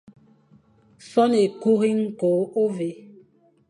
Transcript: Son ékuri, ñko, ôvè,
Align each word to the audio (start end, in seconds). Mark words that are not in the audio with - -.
Son 1.09 1.31
ékuri, 1.45 1.91
ñko, 2.01 2.29
ôvè, 2.61 2.89